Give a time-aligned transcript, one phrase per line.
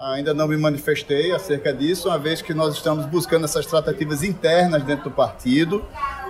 [0.00, 4.82] ainda não me manifestei acerca disso, uma vez que nós estamos buscando essas tratativas internas
[4.84, 5.84] dentro do partido,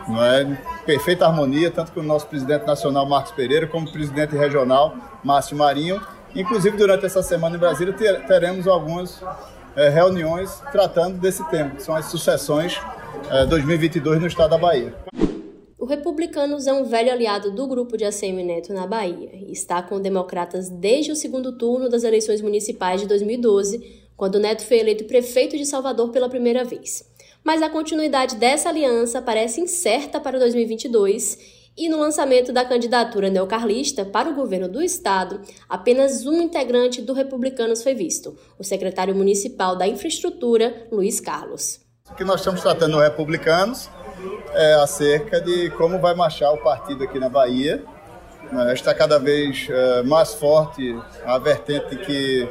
[0.09, 0.59] não é?
[0.87, 5.57] perfeita harmonia, tanto com o nosso presidente nacional Marcos Pereira, como o presidente regional Márcio
[5.57, 6.01] Marinho.
[6.35, 9.23] Inclusive, durante essa semana em Brasília, teremos algumas
[9.77, 12.81] é, reuniões tratando desse tema, que são as sucessões
[13.31, 14.95] é, 2022 no estado da Bahia.
[15.89, 19.99] Republicanos é um velho aliado do grupo de ACM Neto na Bahia e está com
[19.99, 25.57] democratas desde o segundo turno das eleições municipais de 2012, quando Neto foi eleito prefeito
[25.57, 27.09] de Salvador pela primeira vez.
[27.43, 34.05] Mas a continuidade dessa aliança parece incerta para 2022 e no lançamento da candidatura neocarlista
[34.05, 39.75] para o governo do estado, apenas um integrante do Republicanos foi visto, o secretário municipal
[39.75, 41.81] da Infraestrutura, Luiz Carlos.
[42.11, 43.89] O que nós estamos tratando no Republicanos
[44.53, 47.83] é acerca de como vai marchar o partido aqui na Bahia.
[48.53, 52.49] Né, está cada vez é, mais forte a vertente que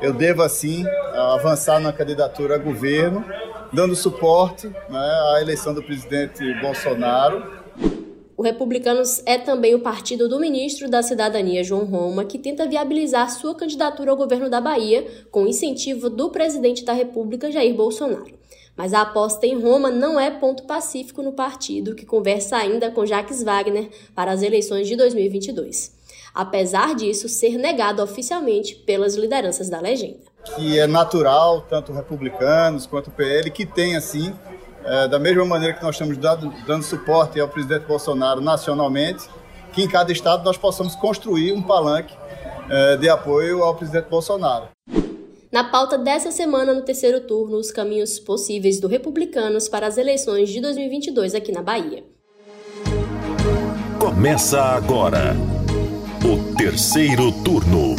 [0.00, 3.24] eu devo, assim, avançar na candidatura a governo,
[3.72, 7.58] dando suporte né, à eleição do presidente Bolsonaro
[8.38, 13.28] o Republicanos é também o partido do ministro da Cidadania, João Roma, que tenta viabilizar
[13.32, 18.37] sua candidatura ao governo da Bahia com incentivo do presidente da República, Jair Bolsonaro.
[18.78, 23.04] Mas a aposta em Roma não é ponto pacífico no partido, que conversa ainda com
[23.04, 25.98] Jacques Wagner para as eleições de 2022.
[26.32, 30.20] Apesar disso ser negado oficialmente pelas lideranças da legenda.
[30.54, 34.32] Que é natural, tanto republicanos quanto PL, que tem assim
[34.84, 39.28] é, da mesma maneira que nós estamos dando, dando suporte ao presidente Bolsonaro nacionalmente,
[39.72, 42.14] que em cada estado nós possamos construir um palanque
[42.70, 44.68] é, de apoio ao presidente Bolsonaro.
[45.50, 50.50] Na pauta dessa semana, no terceiro turno, os caminhos possíveis do Republicanos para as eleições
[50.50, 52.04] de 2022 aqui na Bahia.
[53.98, 55.34] Começa agora
[56.22, 57.96] o terceiro turno.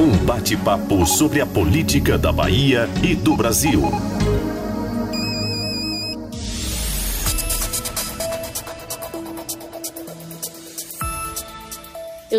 [0.00, 3.80] Um bate-papo sobre a política da Bahia e do Brasil.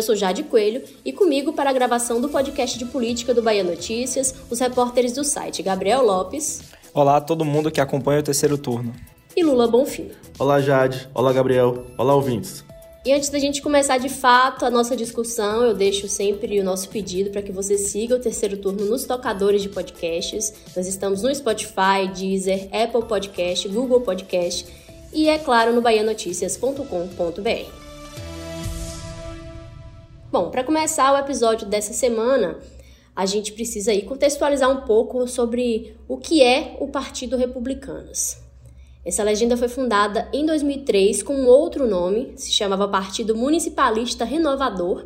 [0.00, 3.62] Eu sou Jade Coelho e comigo para a gravação do podcast de política do Bahia
[3.62, 6.62] Notícias, os repórteres do site Gabriel Lopes.
[6.94, 8.94] Olá a todo mundo que acompanha o terceiro turno.
[9.36, 10.10] E Lula Bonfim.
[10.38, 12.64] Olá Jade, olá Gabriel, olá ouvintes.
[13.04, 16.88] E antes da gente começar de fato a nossa discussão, eu deixo sempre o nosso
[16.88, 20.50] pedido para que você siga o terceiro turno nos tocadores de podcasts.
[20.74, 24.66] Nós estamos no Spotify, Deezer, Apple Podcast, Google Podcast
[25.12, 27.79] e, é claro, no baianoticias.com.br.
[30.32, 32.60] Bom, para começar o episódio dessa semana,
[33.16, 38.36] a gente precisa aí contextualizar um pouco sobre o que é o Partido Republicanos.
[39.04, 45.04] Essa legenda foi fundada em 2003 com outro nome, se chamava Partido Municipalista Renovador,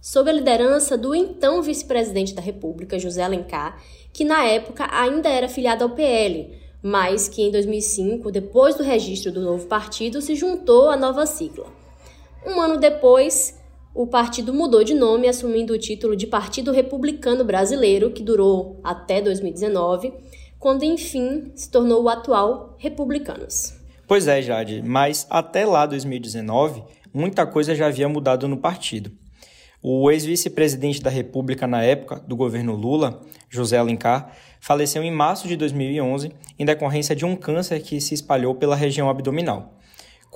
[0.00, 3.78] sob a liderança do então vice-presidente da República, José Alencar,
[4.10, 9.30] que na época ainda era filiado ao PL, mas que em 2005, depois do registro
[9.30, 11.66] do novo partido, se juntou à nova sigla.
[12.46, 13.54] Um ano depois,
[13.96, 19.22] o partido mudou de nome, assumindo o título de Partido Republicano Brasileiro, que durou até
[19.22, 20.12] 2019,
[20.58, 23.72] quando enfim se tornou o atual Republicanos.
[24.06, 29.10] Pois é, Jade, mas até lá 2019, muita coisa já havia mudado no partido.
[29.82, 35.56] O ex-vice-presidente da República na época do governo Lula, José Alencar, faleceu em março de
[35.56, 39.72] 2011 em decorrência de um câncer que se espalhou pela região abdominal.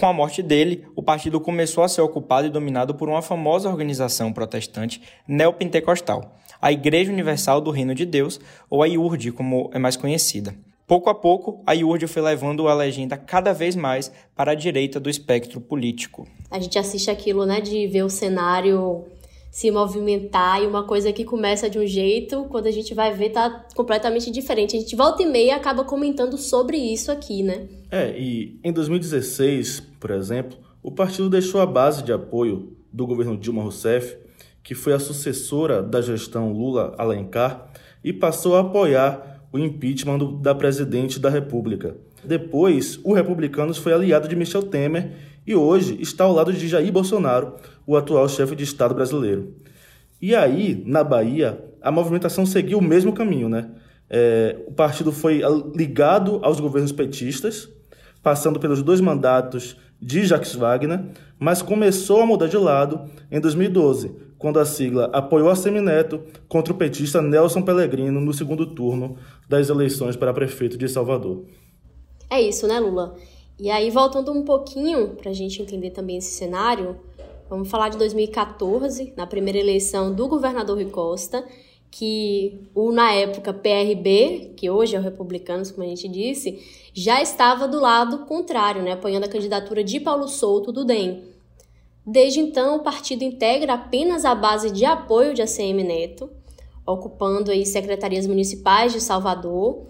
[0.00, 3.68] Com a morte dele, o partido começou a ser ocupado e dominado por uma famosa
[3.68, 8.40] organização protestante neopentecostal, a Igreja Universal do Reino de Deus,
[8.70, 10.54] ou a IURD, como é mais conhecida.
[10.86, 14.98] Pouco a pouco, a IURD foi levando a legenda cada vez mais para a direita
[14.98, 16.26] do espectro político.
[16.50, 19.04] A gente assiste aquilo, né, de ver o cenário
[19.50, 23.32] se movimentar e uma coisa que começa de um jeito, quando a gente vai ver,
[23.32, 24.78] tá completamente diferente.
[24.78, 27.68] A gente volta e meia acaba comentando sobre isso aqui, né?
[27.90, 33.36] É, e em 2016, por exemplo, o partido deixou a base de apoio do governo
[33.36, 34.16] Dilma Rousseff,
[34.62, 37.70] que foi a sucessora da gestão Lula-Alencar,
[38.04, 41.96] e passou a apoiar o impeachment da presidente da República.
[42.22, 45.12] Depois, o Republicanos foi aliado de Michel Temer
[45.46, 47.54] e hoje está ao lado de Jair Bolsonaro,
[47.86, 49.54] o atual chefe de Estado brasileiro.
[50.22, 53.70] E aí, na Bahia, a movimentação seguiu o mesmo caminho, né?
[54.08, 55.40] É, o partido foi
[55.74, 57.68] ligado aos governos petistas,
[58.22, 61.04] passando pelos dois mandatos de Jacques Wagner,
[61.38, 66.72] mas começou a mudar de lado em 2012, quando a sigla apoiou a Semineto contra
[66.72, 69.16] o petista Nelson Pellegrino no segundo turno
[69.48, 71.44] das eleições para prefeito de Salvador.
[72.30, 73.14] É isso, né, Lula?
[73.58, 76.96] E aí, voltando um pouquinho, para a gente entender também esse cenário,
[77.48, 81.44] vamos falar de 2014, na primeira eleição do governador Rui Costa,
[81.90, 86.60] que o, na época, PRB, que hoje é o Republicanos, como a gente disse,
[86.94, 91.24] já estava do lado contrário, né, apoiando a candidatura de Paulo Souto do DEM.
[92.06, 96.30] Desde então, o partido integra apenas a base de apoio de ACM Neto,
[96.86, 99.86] ocupando aí secretarias municipais de Salvador,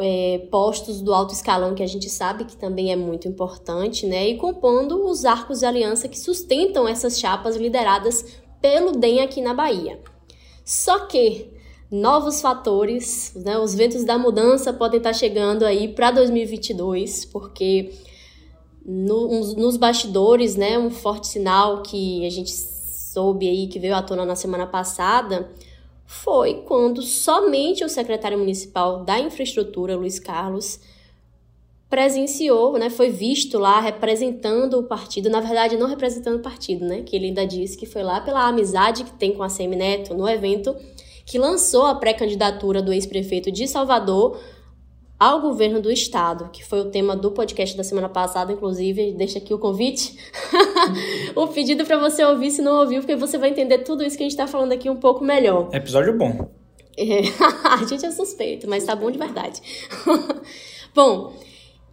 [0.00, 4.28] é, postos do alto escalão que a gente sabe que também é muito importante, né?
[4.28, 8.24] E compondo os arcos de aliança que sustentam essas chapas lideradas
[8.60, 9.98] pelo DEM aqui na Bahia.
[10.68, 11.48] Só que
[11.90, 17.94] novos fatores, né, os ventos da mudança podem estar chegando aí para 2022, porque
[18.84, 24.02] no, nos bastidores, né, um forte sinal que a gente soube aí que veio à
[24.02, 25.50] tona na semana passada
[26.04, 30.80] foi quando somente o secretário municipal da infraestrutura, Luiz Carlos,
[31.88, 37.02] presenciou, né, foi visto lá representando o partido, na verdade não representando o partido, né,
[37.02, 40.14] que ele ainda disse que foi lá pela amizade que tem com a CM Neto
[40.14, 40.76] no evento
[41.24, 44.38] que lançou a pré-candidatura do ex-prefeito de Salvador
[45.18, 49.38] ao governo do estado, que foi o tema do podcast da semana passada, inclusive, deixa
[49.38, 50.16] aqui o convite,
[51.34, 54.22] o pedido para você ouvir se não ouviu, porque você vai entender tudo isso que
[54.22, 55.68] a gente está falando aqui um pouco melhor.
[55.72, 56.48] Episódio bom.
[56.96, 57.20] É,
[57.68, 59.60] a gente é suspeito, mas tá bom de verdade.
[60.94, 61.34] bom,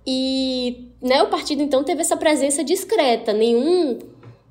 [0.05, 3.99] e né, o partido então teve essa presença discreta, nenhum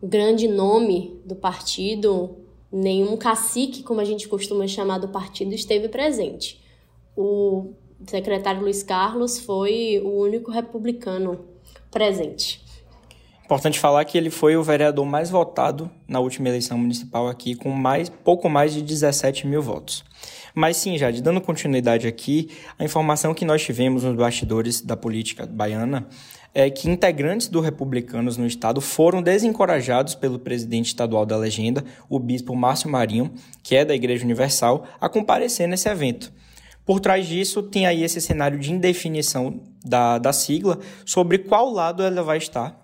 [0.02, 2.36] grande nome do partido,
[2.70, 6.60] nenhum cacique, como a gente costuma chamar do partido, esteve presente.
[7.16, 7.72] O
[8.06, 11.44] secretário Luiz Carlos foi o único republicano
[11.90, 12.63] presente.
[13.44, 17.68] Importante falar que ele foi o vereador mais votado na última eleição municipal aqui, com
[17.68, 20.02] mais, pouco mais de 17 mil votos.
[20.54, 22.48] Mas sim, Jade, dando continuidade aqui,
[22.78, 26.08] a informação que nós tivemos nos bastidores da política baiana
[26.54, 32.18] é que integrantes do Republicanos no estado foram desencorajados pelo presidente estadual da legenda, o
[32.18, 33.30] bispo Márcio Marinho,
[33.62, 36.32] que é da Igreja Universal, a comparecer nesse evento.
[36.86, 42.02] Por trás disso, tem aí esse cenário de indefinição da, da sigla sobre qual lado
[42.02, 42.83] ela vai estar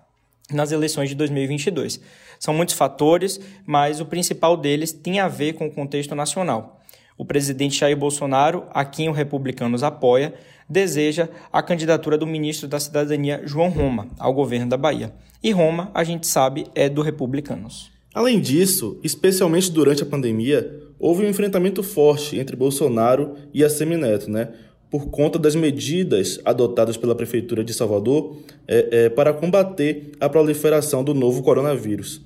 [0.53, 1.99] nas eleições de 2022.
[2.39, 6.81] São muitos fatores, mas o principal deles tem a ver com o contexto nacional.
[7.17, 10.33] O presidente Jair Bolsonaro, a quem o Republicanos apoia,
[10.67, 15.13] deseja a candidatura do ministro da Cidadania, João Roma, ao governo da Bahia.
[15.43, 17.91] E Roma, a gente sabe, é do Republicanos.
[18.13, 24.29] Além disso, especialmente durante a pandemia, houve um enfrentamento forte entre Bolsonaro e a Semineto,
[24.29, 24.49] né?
[24.91, 31.03] Por conta das medidas adotadas pela Prefeitura de Salvador é, é, para combater a proliferação
[31.03, 32.21] do novo coronavírus.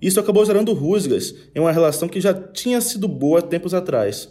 [0.00, 4.28] Isso acabou gerando rusgas em uma relação que já tinha sido boa tempos atrás,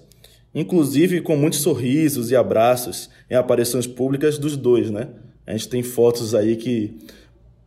[0.55, 5.09] inclusive com muitos sorrisos e abraços em aparições públicas dos dois, né?
[5.45, 6.97] A gente tem fotos aí que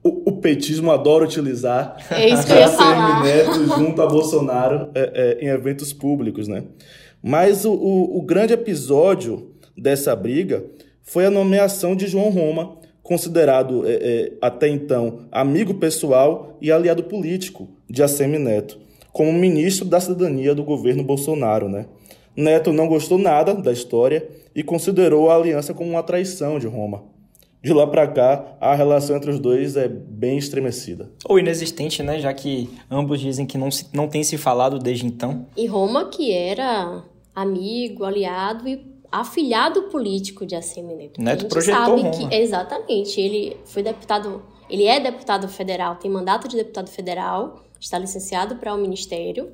[0.02, 3.24] o, o petismo adora utilizar é isso que eu ia falar.
[3.24, 6.62] Neto junto a Bolsonaro é, é, em eventos públicos, né?
[7.22, 10.64] Mas o, o, o grande episódio dessa briga
[11.02, 17.04] foi a nomeação de João Roma, considerado é, é, até então amigo pessoal e aliado
[17.04, 18.78] político de Assemi Neto,
[19.12, 21.86] como ministro da cidadania do governo Bolsonaro, né?
[22.36, 27.16] Neto não gostou nada da história e considerou a aliança como uma traição de Roma
[27.66, 31.10] de lá para cá, a relação entre os dois é bem estremecida.
[31.24, 32.20] Ou inexistente, né?
[32.20, 35.46] Já que ambos dizem que não, se, não tem se falado desde então.
[35.56, 37.02] E Roma, que era
[37.34, 38.76] amigo, aliado e
[39.10, 41.20] afilhado político de ACM Neto.
[41.20, 42.10] Neto projetou sabe Roma.
[42.10, 47.98] que exatamente, ele foi deputado, ele é deputado federal, tem mandato de deputado federal, está
[47.98, 49.50] licenciado para o ministério,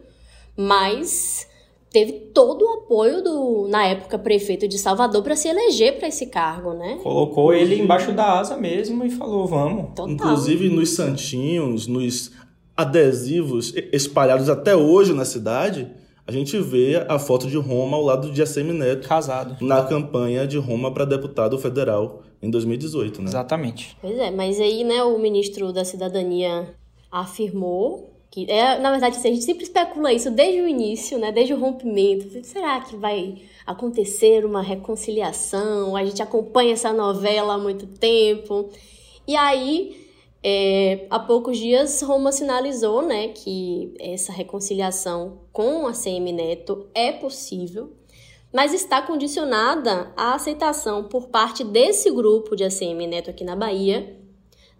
[0.56, 1.46] mas
[1.90, 6.26] teve todo o apoio do, na época, prefeito de Salvador para se eleger para esse
[6.26, 6.98] cargo, né?
[7.02, 9.90] Colocou ele embaixo da asa mesmo e falou, vamos.
[9.94, 10.08] Total.
[10.08, 12.32] Inclusive nos santinhos, nos
[12.76, 15.90] adesivos espalhados até hoje na cidade,
[16.26, 19.08] a gente vê a foto de Roma ao lado de Assemi Neto.
[19.08, 19.64] Casado.
[19.64, 23.28] Na campanha de Roma para deputado federal em 2018, né?
[23.28, 23.96] Exatamente.
[24.00, 26.74] Pois é, mas aí, né, o ministro da Cidadania
[27.10, 31.30] afirmou que é, na verdade, assim, a gente sempre especula isso desde o início, né?
[31.30, 32.42] Desde o rompimento.
[32.42, 35.94] Será que vai acontecer uma reconciliação?
[35.94, 38.70] A gente acompanha essa novela há muito tempo.
[39.28, 40.01] E aí,
[40.44, 47.12] é, há poucos dias, Roma sinalizou, né, que essa reconciliação com a CM Neto é
[47.12, 47.92] possível,
[48.52, 54.18] mas está condicionada à aceitação por parte desse grupo de ACM Neto aqui na Bahia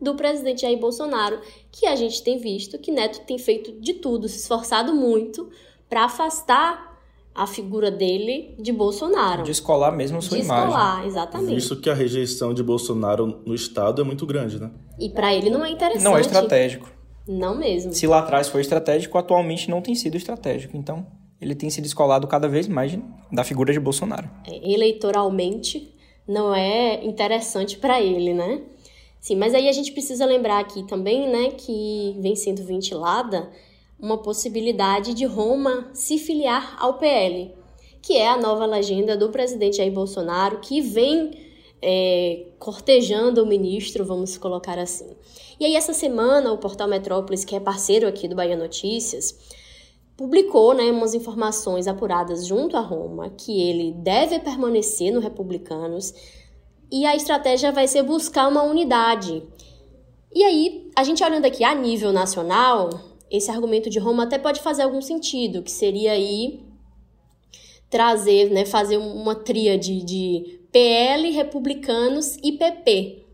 [0.01, 1.41] do presidente Jair Bolsonaro,
[1.71, 5.49] que a gente tem visto que Neto tem feito de tudo, se esforçado muito
[5.89, 6.92] para afastar
[7.35, 9.43] a figura dele de Bolsonaro.
[9.43, 10.77] Descolar mesmo a sua Descolar, imagem.
[10.79, 11.55] Descolar, exatamente.
[11.55, 14.71] Visto que a rejeição de Bolsonaro no Estado é muito grande, né?
[14.99, 16.05] E para ele não é interessante.
[16.05, 16.91] Não é estratégico.
[17.27, 17.93] Não mesmo.
[17.93, 20.77] Se lá atrás foi estratégico, atualmente não tem sido estratégico.
[20.77, 21.07] Então,
[21.41, 22.97] ele tem se descolado cada vez mais
[23.31, 24.29] da figura de Bolsonaro.
[24.47, 25.95] É, eleitoralmente,
[26.27, 28.63] não é interessante para ele, né?
[29.21, 33.49] Sim, mas aí a gente precisa lembrar aqui também, né, que vem sendo ventilada
[34.03, 37.55] uma possibilidade de Roma se filiar ao PL,
[38.03, 41.31] que é a nova legenda do presidente Jair Bolsonaro, que vem
[41.81, 45.17] é, cortejando o ministro, vamos colocar assim.
[45.59, 49.39] E aí, essa semana, o portal Metrópolis, que é parceiro aqui do Bahia Notícias,
[50.17, 56.13] publicou né, umas informações apuradas junto a Roma que ele deve permanecer no Republicanos
[56.91, 59.43] e a estratégia vai ser buscar uma unidade.
[60.35, 64.61] E aí, a gente olhando aqui a nível nacional, esse argumento de Roma até pode
[64.61, 66.61] fazer algum sentido, que seria aí
[67.89, 73.25] trazer, né, fazer uma tríade de PL, republicanos e PP.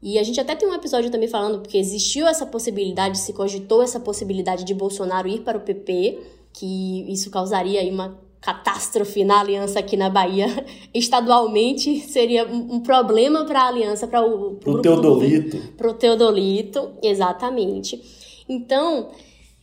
[0.00, 3.82] E a gente até tem um episódio também falando porque existiu essa possibilidade, se cogitou
[3.82, 6.20] essa possibilidade de Bolsonaro ir para o PP,
[6.52, 10.46] que isso causaria aí uma catástrofe na aliança aqui na Bahia.
[10.92, 15.56] Estadualmente seria um problema para a aliança, para o pro Teodolito.
[15.76, 18.02] Para o Teodolito, exatamente.
[18.48, 19.10] Então,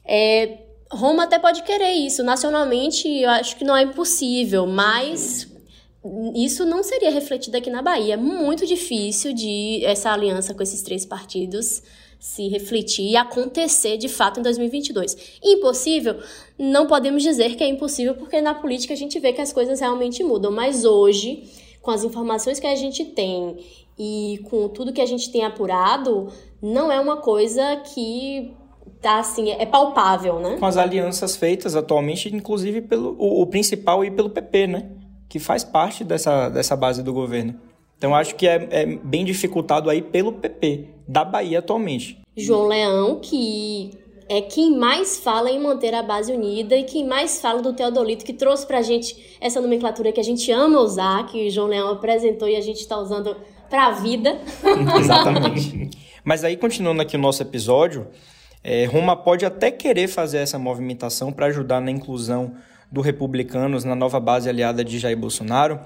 [0.10, 0.58] é,
[0.92, 2.24] Roma até pode querer isso.
[2.24, 5.48] Nacionalmente, eu acho que não é impossível, mas
[6.34, 8.16] isso não seria refletido aqui na Bahia.
[8.16, 11.84] É muito difícil de essa aliança com esses três partidos
[12.20, 15.40] se refletir e acontecer de fato em 2022.
[15.44, 16.18] Impossível?
[16.58, 19.80] Não podemos dizer que é impossível, porque na política a gente vê que as coisas
[19.80, 20.52] realmente mudam.
[20.52, 21.44] Mas hoje,
[21.82, 23.58] com as informações que a gente tem
[23.98, 26.28] e com tudo que a gente tem apurado,
[26.62, 28.54] não é uma coisa que
[29.02, 30.58] tá assim, é palpável, né?
[30.58, 34.90] Com as alianças feitas atualmente, inclusive pelo o, o principal e pelo PP, né?
[35.28, 37.56] Que faz parte dessa, dessa base do governo.
[37.98, 42.18] Então acho que é, é bem dificultado aí pelo PP da Bahia atualmente.
[42.36, 43.92] João Leão, que
[44.30, 48.24] é quem mais fala em manter a base unida e quem mais fala do Teodolito,
[48.24, 51.90] que trouxe pra gente essa nomenclatura que a gente ama usar, que o João Leão
[51.92, 53.36] apresentou e a gente está usando
[53.70, 54.40] pra vida.
[54.98, 55.90] Exatamente.
[56.24, 58.08] Mas aí, continuando aqui o nosso episódio,
[58.64, 62.56] é, Roma pode até querer fazer essa movimentação para ajudar na inclusão
[62.92, 65.80] do Republicanos na nova base aliada de Jair Bolsonaro,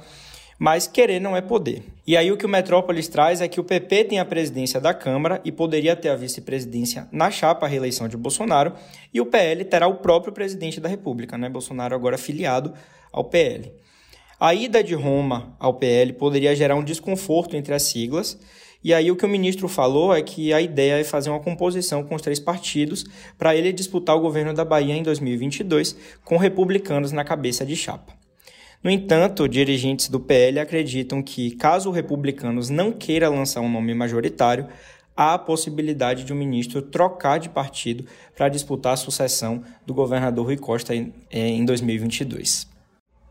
[0.58, 1.84] mas querer não é poder.
[2.08, 4.94] E aí o que o Metrópolis traz é que o PP tem a presidência da
[4.94, 8.74] Câmara e poderia ter a vice-presidência na chapa à reeleição de Bolsonaro,
[9.14, 11.50] e o PL terá o próprio presidente da República, né?
[11.50, 12.74] Bolsonaro agora filiado
[13.12, 13.74] ao PL.
[14.40, 18.38] A ida de Roma ao PL poderia gerar um desconforto entre as siglas,
[18.84, 22.04] e aí o que o ministro falou é que a ideia é fazer uma composição
[22.04, 23.06] com os três partidos
[23.38, 28.14] para ele disputar o governo da Bahia em 2022 com republicanos na cabeça de chapa.
[28.84, 33.94] No entanto, dirigentes do PL acreditam que, caso o Republicanos não queira lançar um nome
[33.94, 34.68] majoritário,
[35.16, 38.04] há a possibilidade de o um ministro trocar de partido
[38.36, 42.68] para disputar a sucessão do governador Rui Costa em 2022.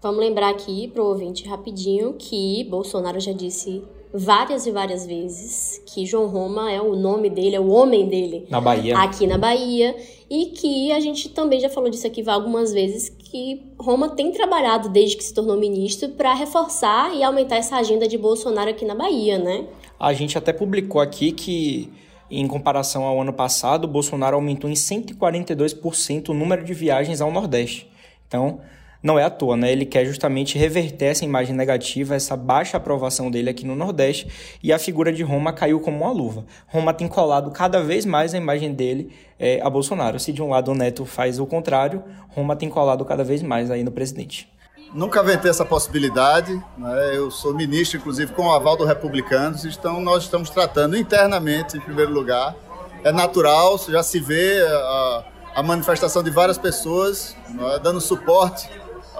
[0.00, 5.82] Vamos lembrar aqui para o ouvinte rapidinho que Bolsonaro já disse várias e várias vezes
[5.86, 8.46] que João Roma é o nome dele, é o homem dele.
[8.50, 8.98] Na Bahia.
[8.98, 9.96] Aqui na Bahia.
[10.30, 14.88] E que a gente também já falou disso aqui algumas vezes, que Roma tem trabalhado
[14.88, 18.94] desde que se tornou ministro para reforçar e aumentar essa agenda de Bolsonaro aqui na
[18.94, 19.66] Bahia, né?
[20.00, 21.92] A gente até publicou aqui que,
[22.30, 27.90] em comparação ao ano passado, Bolsonaro aumentou em 142% o número de viagens ao Nordeste.
[28.26, 28.60] Então,
[29.02, 29.72] não é à toa, né?
[29.72, 34.28] Ele quer justamente reverter essa imagem negativa, essa baixa aprovação dele aqui no Nordeste,
[34.62, 36.44] e a figura de Roma caiu como uma luva.
[36.68, 40.20] Roma tem colado cada vez mais a imagem dele é, a Bolsonaro.
[40.20, 43.70] Se de um lado o Neto faz o contrário, Roma tem colado cada vez mais
[43.70, 44.48] aí no presidente.
[44.94, 46.52] Nunca ventei essa possibilidade.
[46.76, 47.16] Né?
[47.16, 51.80] Eu sou ministro, inclusive, com o aval do Republicanos, então nós estamos tratando internamente, em
[51.80, 52.54] primeiro lugar.
[53.02, 55.24] É natural, já se vê a,
[55.56, 57.80] a manifestação de várias pessoas né?
[57.82, 58.68] dando suporte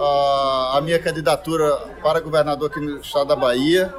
[0.03, 1.69] a, a minha candidatura
[2.01, 3.93] para governador aqui no estado da Bahia.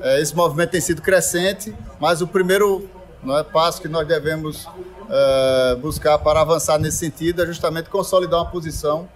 [0.00, 2.88] É, esse movimento tem sido crescente, mas o primeiro
[3.22, 4.68] não é, passo que nós devemos
[5.10, 9.08] é, buscar para avançar nesse sentido é justamente consolidar uma posição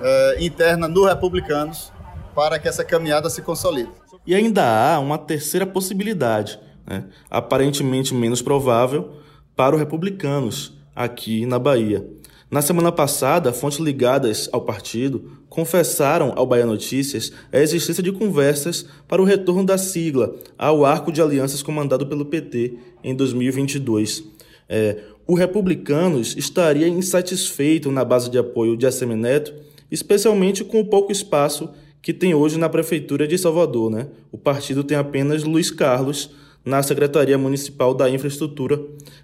[0.00, 1.92] é, interna no Republicanos
[2.34, 3.90] para que essa caminhada se consolide.
[4.26, 9.16] E ainda há uma terceira possibilidade, né, aparentemente menos provável,
[9.56, 12.06] para os republicanos aqui na Bahia.
[12.50, 18.86] Na semana passada, fontes ligadas ao partido confessaram ao Bahia Notícias a existência de conversas
[19.06, 22.74] para o retorno da sigla ao arco de alianças comandado pelo PT
[23.04, 24.24] em 2022.
[24.66, 29.52] É, o Republicanos estaria insatisfeito na base de apoio de Assemineto,
[29.90, 31.68] especialmente com o pouco espaço
[32.00, 33.90] que tem hoje na Prefeitura de Salvador.
[33.90, 34.06] Né?
[34.32, 36.30] O partido tem apenas Luiz Carlos
[36.64, 38.80] na Secretaria Municipal da Infraestrutura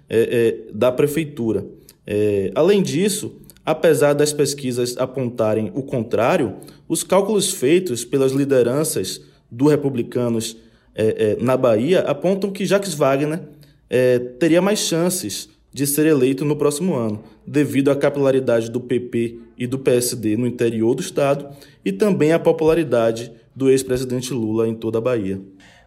[0.07, 1.65] é, é, da Prefeitura.
[2.05, 3.31] É, além disso,
[3.65, 6.57] Apesar das pesquisas apontarem o contrário,
[6.87, 9.19] os cálculos feitos pelas lideranças
[9.49, 10.55] do Republicanos
[10.93, 13.41] é, é, na Bahia apontam que Jacques Wagner
[13.89, 19.39] é, teria mais chances de ser eleito no próximo ano, devido à capilaridade do PP
[19.57, 21.49] e do PSD no interior do estado
[21.83, 25.41] e também à popularidade do ex-presidente Lula em toda a Bahia.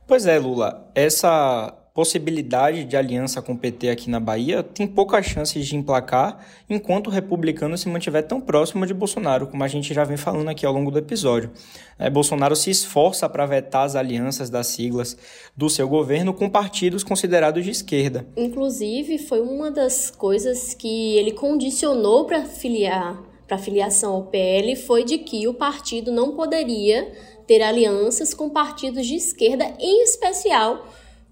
[0.07, 5.27] Pois é, Lula, essa possibilidade de aliança com o PT aqui na Bahia tem poucas
[5.27, 9.93] chances de emplacar enquanto o republicano se mantiver tão próximo de Bolsonaro, como a gente
[9.93, 11.51] já vem falando aqui ao longo do episódio.
[11.99, 15.17] É, Bolsonaro se esforça para vetar as alianças das siglas
[15.57, 18.25] do seu governo com partidos considerados de esquerda.
[18.37, 25.03] Inclusive, foi uma das coisas que ele condicionou para filiar para filiação ao PL foi
[25.03, 27.11] de que o partido não poderia
[27.45, 30.85] ter alianças com partidos de esquerda, em especial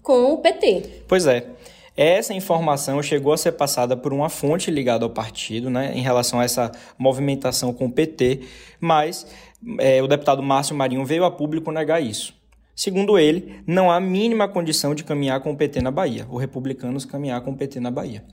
[0.07, 1.03] com o PT.
[1.05, 1.45] Pois é.
[1.97, 6.39] Essa informação chegou a ser passada por uma fonte ligada ao partido, né, em relação
[6.39, 8.41] a essa movimentação com o PT,
[8.79, 9.27] mas
[9.79, 12.33] é, o deputado Márcio Marinho veio a público negar isso.
[12.73, 17.03] Segundo ele, não há mínima condição de caminhar com o PT na Bahia, o Republicanos
[17.03, 18.23] caminhar com o PT na Bahia.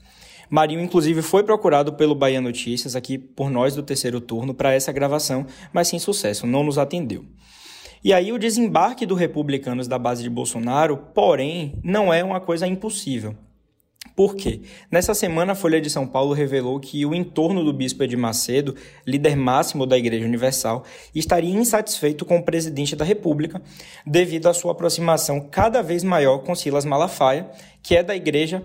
[0.49, 4.93] Marinho, inclusive, foi procurado pelo Bahia Notícias, aqui por nós do terceiro turno, para essa
[4.93, 7.25] gravação, mas sem sucesso, não nos atendeu.
[8.05, 12.67] E aí o desembarque do Republicanos da base de Bolsonaro, porém, não é uma coisa
[12.67, 13.35] impossível.
[14.15, 14.61] Por quê?
[14.91, 18.77] Nessa semana, a Folha de São Paulo revelou que o entorno do bispo Edir Macedo,
[19.07, 20.85] líder máximo da Igreja Universal,
[21.15, 23.63] estaria insatisfeito com o presidente da República
[24.07, 27.51] devido à sua aproximação cada vez maior com Silas Malafaia,
[27.83, 28.63] que é da Igreja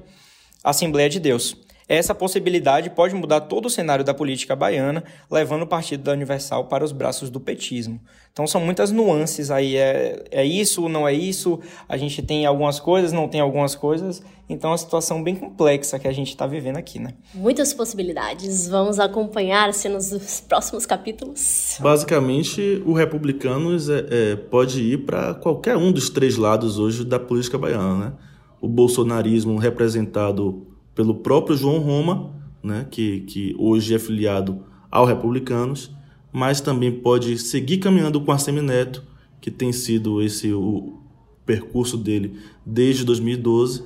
[0.62, 1.56] Assembleia de Deus
[1.90, 6.66] essa possibilidade pode mudar todo o cenário da política baiana, levando o Partido da Universal
[6.66, 8.00] para os braços do petismo.
[8.32, 9.76] Então são muitas nuances aí.
[9.76, 11.60] É, é isso, não é isso?
[11.90, 14.22] A gente tem algumas coisas, não tem algumas coisas.
[14.48, 17.16] Então é uma situação bem complexa que a gente está vivendo aqui, né?
[17.34, 18.68] Muitas possibilidades.
[18.68, 21.78] Vamos acompanhar se nos próximos capítulos.
[21.80, 27.20] Basicamente, o Republicanos é, é, pode ir para qualquer um dos três lados hoje da
[27.20, 28.14] política baiana, né?
[28.62, 30.69] O bolsonarismo representado
[31.00, 32.30] pelo próprio João Roma,
[32.62, 35.90] né, que, que hoje é filiado ao Republicanos,
[36.30, 39.02] mas também pode seguir caminhando com a Semineto,
[39.40, 41.00] que tem sido esse o
[41.46, 43.86] percurso dele desde 2012,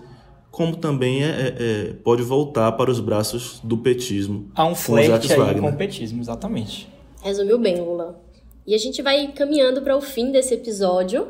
[0.49, 4.49] como também é, é, é, pode voltar para os braços do petismo.
[4.55, 5.61] Há um flerte aí Wagner.
[5.61, 6.89] com o petismo, exatamente.
[7.21, 8.19] Resumiu bem, Lula.
[8.65, 11.27] E a gente vai caminhando para o fim desse episódio.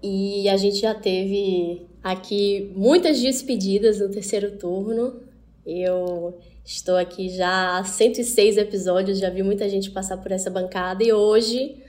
[0.00, 5.22] E a gente já teve aqui muitas despedidas no terceiro turno.
[5.64, 11.02] Eu estou aqui já há 106 episódios, já vi muita gente passar por essa bancada
[11.02, 11.82] e hoje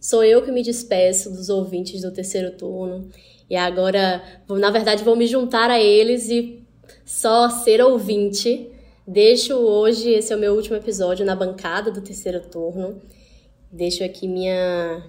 [0.00, 3.08] sou eu que me despeço dos ouvintes do terceiro turno.
[3.48, 6.64] E agora, na verdade, vou me juntar a eles e
[7.04, 8.68] só ser ouvinte.
[9.06, 13.00] Deixo hoje, esse é o meu último episódio na bancada do terceiro turno.
[13.70, 15.04] Deixo aqui minha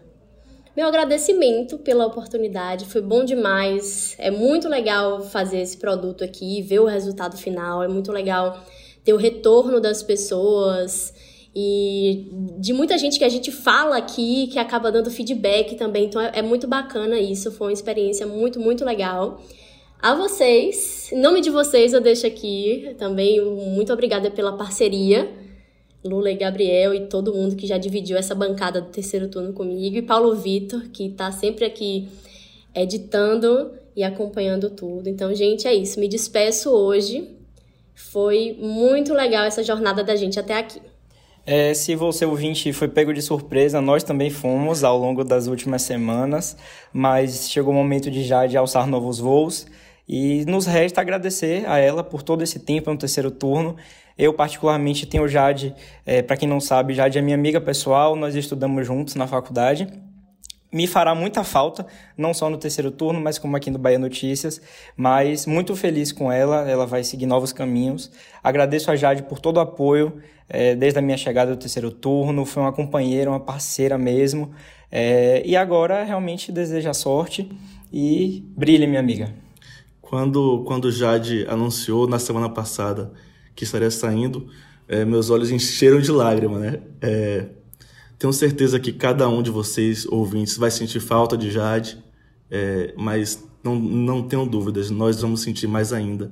[0.75, 4.15] meu agradecimento pela oportunidade, foi bom demais.
[4.17, 8.57] É muito legal fazer esse produto aqui, ver o resultado final, é muito legal
[9.03, 11.13] ter o retorno das pessoas
[11.53, 16.05] e de muita gente que a gente fala aqui que acaba dando feedback também.
[16.05, 19.41] Então é, é muito bacana isso, foi uma experiência muito, muito legal.
[20.01, 25.40] A vocês, em nome de vocês, eu deixo aqui também muito obrigada pela parceria
[26.03, 29.97] Lula e Gabriel e todo mundo que já dividiu essa bancada do terceiro turno comigo,
[29.97, 32.09] e Paulo Vitor, que está sempre aqui
[32.73, 35.07] editando e acompanhando tudo.
[35.09, 35.99] Então, gente, é isso.
[35.99, 37.29] Me despeço hoje.
[37.93, 40.81] Foi muito legal essa jornada da gente até aqui.
[41.45, 45.81] É, se você ouvinte foi pego de surpresa, nós também fomos ao longo das últimas
[45.81, 46.55] semanas,
[46.93, 49.65] mas chegou o momento de já de alçar novos voos
[50.07, 53.75] e nos resta agradecer a ela por todo esse tempo no terceiro turno
[54.21, 55.73] eu, particularmente, tenho Jade,
[56.05, 59.87] é, para quem não sabe, Jade é minha amiga pessoal, nós estudamos juntos na faculdade.
[60.71, 64.61] Me fará muita falta, não só no terceiro turno, mas como aqui no Bahia Notícias.
[64.95, 68.11] Mas muito feliz com ela, ela vai seguir novos caminhos.
[68.43, 72.45] Agradeço a Jade por todo o apoio, é, desde a minha chegada do terceiro turno.
[72.45, 74.51] Foi uma companheira, uma parceira mesmo.
[74.91, 77.51] É, e agora realmente desejo a sorte
[77.91, 79.33] e brilhe, minha amiga.
[79.99, 83.11] Quando, quando Jade anunciou na semana passada
[83.55, 84.47] que estaria saindo,
[84.87, 86.79] é, meus olhos encheram de lágrima, né?
[87.01, 87.47] É,
[88.17, 91.97] tenho certeza que cada um de vocês, ouvintes, vai sentir falta de Jade,
[92.49, 96.31] é, mas não, não tenham dúvidas, nós vamos sentir mais ainda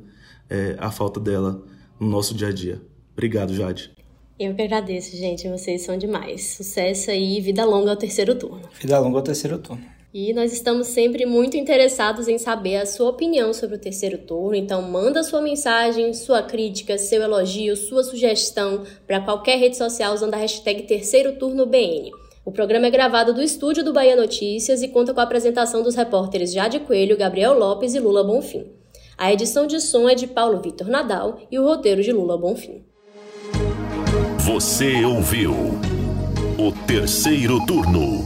[0.49, 1.63] é, a falta dela
[1.99, 2.81] no nosso dia a dia.
[3.13, 3.91] Obrigado, Jade.
[4.39, 5.49] Eu que agradeço, gente.
[5.49, 6.55] Vocês são demais.
[6.55, 8.61] Sucesso aí, vida longa ao terceiro turno.
[8.79, 9.83] Vida longa ao terceiro turno.
[10.11, 14.55] E nós estamos sempre muito interessados em saber a sua opinião sobre o terceiro turno,
[14.55, 20.33] então manda sua mensagem, sua crítica, seu elogio, sua sugestão para qualquer rede social usando
[20.33, 22.09] a hashtag terceiro turno BN.
[22.43, 25.93] O programa é gravado do estúdio do Bahia Notícias e conta com a apresentação dos
[25.93, 28.65] repórteres Jade Coelho, Gabriel Lopes e Lula Bonfim.
[29.15, 32.83] A edição de som é de Paulo Vitor Nadal e o roteiro de Lula Bonfim.
[34.39, 35.51] Você ouviu
[36.57, 38.25] o terceiro turno,